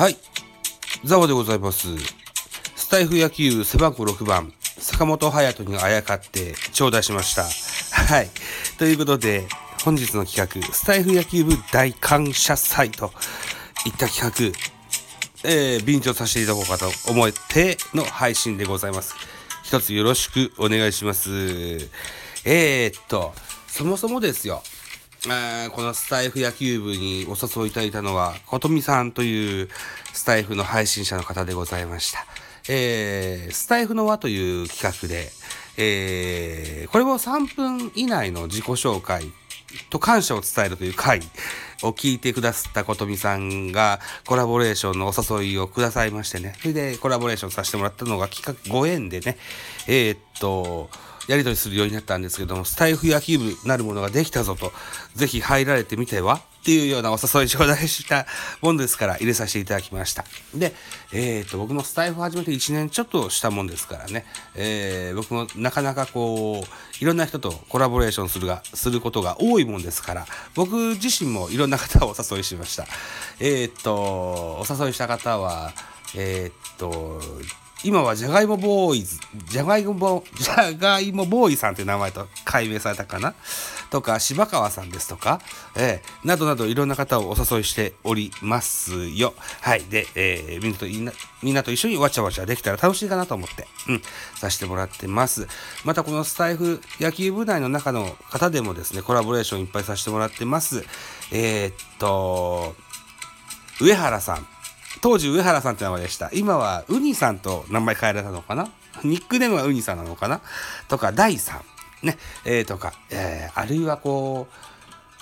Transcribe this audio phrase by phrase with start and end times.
[0.00, 0.16] はい。
[1.04, 1.88] ザボでございます。
[2.74, 7.44] スタイフ野球背番号6番、坂本勇人にあやかって頂戴しました。
[8.08, 8.30] はい。
[8.78, 9.46] ということで、
[9.84, 13.12] 本日の企画、スタイフ野球部大感謝祭と
[13.84, 14.58] いった企画、
[15.44, 19.14] えー、便乗させていただこうかと思っての配信でございます。
[19.64, 21.30] 一つよろしくお願いします。
[22.46, 23.34] えー、っと、
[23.68, 24.62] そもそもですよ。
[25.26, 29.68] えーこのスタイフ野球部にお誘いいただいたのは、ことみさんという
[30.14, 32.24] スタイフの配信者の方でございました。
[32.68, 35.30] えー、スタイフの輪という企画で、
[35.76, 39.30] えー、これも3分以内の自己紹介
[39.90, 41.20] と感謝を伝えるという回
[41.82, 46.54] を聞いてくださったことみさんがコラボレーションのお誘いをくださいましてね。
[46.60, 49.36] それでコラボレーションさせてもらったのが企画ご縁でね、
[49.86, 50.90] えーっと、
[51.30, 54.72] やり取りするようになったんですけども、スタイフ野球部なるものができたぞと、
[55.14, 58.26] ぜひ入られてみてはっていうようなお誘い頂戴した
[58.60, 60.24] もんですから入れさせていただきました。
[60.56, 60.74] で、
[61.12, 64.24] えー、と、僕もスタイフ始めて1年ちょっとしたもんですからね、
[64.56, 72.86] えー僕もなかなかこう、いろんな人とコラボレーションするが、することが多いもんですから、僕自身もいろんな方をお誘いしました。
[73.38, 75.72] えー、っと、お誘いした方は、
[76.16, 77.20] え、っと、
[77.82, 83.34] 今はじゃがいもボーイズ、じゃがいもボ、じゃがいもボーイさんという名前と改名されたかな？
[83.90, 85.40] とか、柴川さんですとか、
[85.76, 89.32] えーなどなどいろんな方をお誘いしておりますよ。
[89.62, 89.84] はい。
[89.84, 90.72] で、えーみん
[91.04, 94.02] なと、みんなと一緒にわちゃわちゃできたら楽しいかなと思って、うん、
[94.36, 95.48] させてもらってます。
[95.84, 100.84] またこのスタイフ野球部内の中の方でもですね、コラボレーションいっぱいさせてもらってます。
[101.32, 102.76] えーっと、
[103.80, 104.46] 上原さん。
[105.00, 106.30] 当時上原さんって名前でした。
[106.32, 108.68] 今はウニさんと名前変えられたのかな？
[109.04, 110.40] ニックネームはウニさんなのかな？
[110.88, 111.62] とか、ダイさ
[112.02, 112.06] ん。
[112.06, 112.18] ね。
[112.44, 114.54] えー、とか、えー、あるいはこう、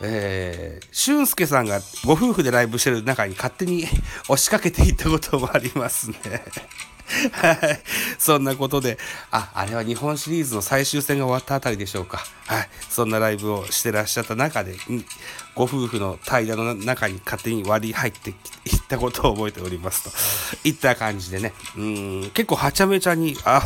[0.00, 3.86] えー、俊介さんがご夫婦でライブしてる中に勝手に
[4.28, 6.18] 押しかけていったこともありますね。
[7.32, 7.82] はい。
[8.18, 8.98] そんなことで、
[9.30, 12.24] あ、あれは日本シリーズの最終戦が終わったあたりでしょうか。
[12.46, 12.68] はい。
[12.88, 14.76] そんなライブをしてらっしゃった中で、
[15.54, 18.34] ご夫婦の対談の中に勝手に割り入ってい
[18.84, 20.68] ったことを覚えておりますと。
[20.68, 23.62] いった感じでね、うん、結構はちゃめちゃにあ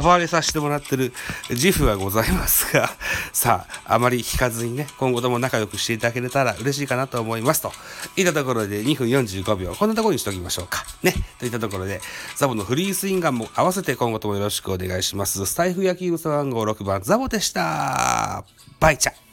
[0.00, 1.12] 暴れさせてもらってる
[1.50, 2.90] 自負はございますが、
[3.32, 7.72] さあ、あまり引かずにね、今後とも仲良くしていただけたら嬉しいかなと思いますと。
[8.16, 10.84] いったところで2分45秒、こんなところにしておきましょうか。
[11.02, 11.14] ね。
[11.38, 12.00] といったところで、
[12.36, 15.44] ザボのフリースインガンも合わせて今後ともよろしくお願いします。
[15.46, 18.44] スタイフ野球部背番号6番、ザボでした。
[18.80, 19.31] バイチャ